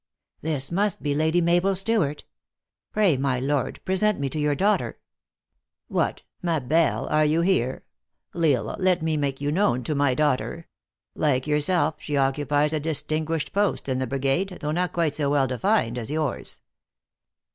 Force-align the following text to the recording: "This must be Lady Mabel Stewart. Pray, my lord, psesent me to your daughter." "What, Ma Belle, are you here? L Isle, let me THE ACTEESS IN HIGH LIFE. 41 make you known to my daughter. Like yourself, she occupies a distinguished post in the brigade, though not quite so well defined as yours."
"This 0.41 0.71
must 0.71 1.03
be 1.03 1.13
Lady 1.13 1.41
Mabel 1.41 1.75
Stewart. 1.75 2.23
Pray, 2.91 3.17
my 3.17 3.39
lord, 3.39 3.79
psesent 3.85 4.17
me 4.17 4.29
to 4.29 4.39
your 4.39 4.55
daughter." 4.55 4.97
"What, 5.89 6.23
Ma 6.41 6.59
Belle, 6.59 7.05
are 7.09 7.23
you 7.23 7.41
here? 7.41 7.83
L 8.33 8.43
Isle, 8.43 8.75
let 8.79 9.03
me 9.03 9.15
THE 9.15 9.15
ACTEESS 9.15 9.15
IN 9.15 9.15
HIGH 9.15 9.15
LIFE. 9.15 9.19
41 9.19 9.19
make 9.19 9.41
you 9.41 9.51
known 9.51 9.83
to 9.83 9.93
my 9.95 10.13
daughter. 10.15 10.67
Like 11.13 11.45
yourself, 11.45 11.95
she 11.99 12.17
occupies 12.17 12.73
a 12.73 12.79
distinguished 12.79 13.53
post 13.53 13.87
in 13.87 13.99
the 13.99 14.07
brigade, 14.07 14.57
though 14.61 14.71
not 14.71 14.91
quite 14.91 15.13
so 15.13 15.29
well 15.29 15.45
defined 15.45 15.99
as 15.99 16.09
yours." 16.09 16.61